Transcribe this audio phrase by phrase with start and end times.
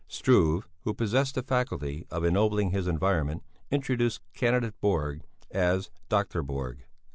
[0.07, 6.41] Struve, who possessed the faculty of ennobling his environment, introduced Candidate Borg as Dr.
[6.41, 6.85] Borg.